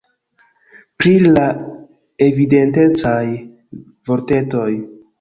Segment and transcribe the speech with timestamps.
[1.03, 1.43] Pri la
[2.31, 3.23] "Evidentecaj"
[4.13, 4.71] vortetoj